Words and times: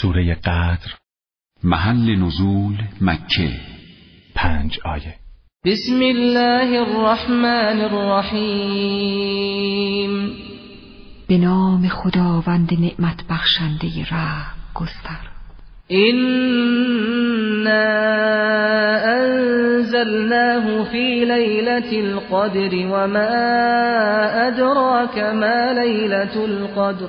سوره 0.00 0.34
قدر 0.34 0.90
محل 1.64 2.16
نزول 2.16 2.76
مکه. 3.00 3.60
پنج 4.34 4.78
آیه. 4.84 5.14
بسم 5.66 6.00
الله 6.00 6.78
الرحمن 6.82 7.80
الرحیم. 7.80 9.30
به 11.28 11.38
نام 11.38 11.88
خداوند 11.88 12.70
نعمت 12.72 13.24
بخشنده 13.30 14.02
رحم 14.10 14.54
گستر 14.74 15.30
إنا 15.90 16.24
أنزلناه 19.20 20.84
في 20.84 21.24
ليلة 21.24 21.92
القدر 21.92 22.86
وما 22.86 23.28
أدراك 24.48 25.18
ما 25.18 25.72
ليلة 25.72 26.44
القدر. 26.44 27.08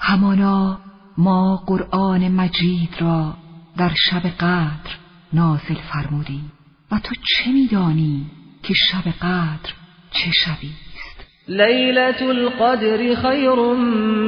همانا 0.00 0.85
ما 1.18 1.56
قرآن 1.66 2.28
مجید 2.28 2.94
را 2.98 3.34
در 3.78 3.90
شب 3.96 4.26
قدر 4.26 4.96
نازل 5.32 5.74
فرمودیم. 5.92 6.52
و 6.92 6.98
تو 6.98 7.14
چه 7.14 7.52
میدانی 7.52 8.26
که 8.62 8.74
شب 8.74 9.10
قدر 9.22 9.72
چه 10.10 10.30
شبی 10.30 10.70
است؟ 10.94 11.24
ليلة 11.48 12.22
القدر 12.22 13.14
خير 13.14 13.74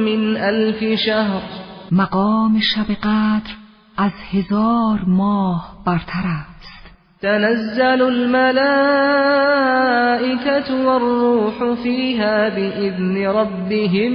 من 0.05 0.37
ألف 0.37 0.99
شهر. 1.05 1.41
مقام 1.91 2.59
شب 2.59 2.91
قدر 3.03 3.55
از 3.97 4.11
هزار 4.31 5.05
ماه 5.07 5.83
برتر 5.85 6.23
است. 6.25 6.59
تنزل 7.21 8.01
الملائكة 8.01 8.49
والروح 10.85 11.73
فيها 11.83 12.49
بإذن 12.49 13.27
ربهم 13.27 14.11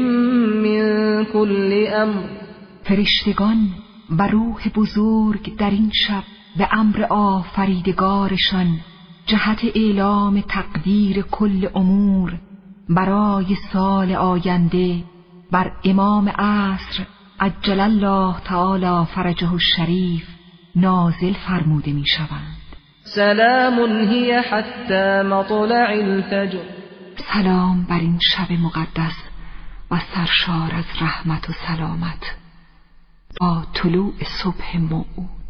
من 0.62 1.24
كل 1.24 1.86
أمر 1.86 2.43
فرشتگان 2.84 3.68
و 4.10 4.26
روح 4.26 4.68
بزرگ 4.68 5.56
در 5.56 5.70
این 5.70 5.90
شب 5.94 6.22
به 6.58 6.68
امر 6.72 7.02
آفریدگارشان 7.10 8.80
جهت 9.26 9.64
اعلام 9.74 10.40
تقدیر 10.40 11.22
کل 11.22 11.68
امور 11.74 12.40
برای 12.88 13.56
سال 13.72 14.12
آینده 14.12 15.04
بر 15.52 15.72
امام 15.84 16.28
عصر 16.28 17.06
عجل 17.40 17.80
الله 17.80 18.40
تعالی 18.40 19.06
فرجه 19.06 19.52
الشریف 19.52 20.28
نازل 20.76 21.32
فرموده 21.32 21.92
می 21.92 22.06
شوند 22.06 22.64
سلام 23.04 23.78
هی 24.10 24.32
حتی 24.32 25.22
مطلع 25.22 25.90
الفجر. 25.90 26.58
سلام 27.32 27.82
بر 27.82 27.98
این 27.98 28.18
شب 28.22 28.52
مقدس 28.52 29.16
و 29.90 30.00
سرشار 30.14 30.74
از 30.74 30.84
رحمت 31.00 31.50
و 31.50 31.52
سلامت. 31.52 32.43
با 33.40 33.64
طلوع 33.74 34.12
صبح 34.42 34.76
موعود. 34.76 35.43